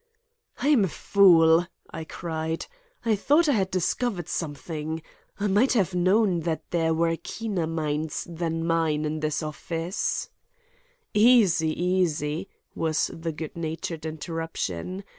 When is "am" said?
0.69-0.83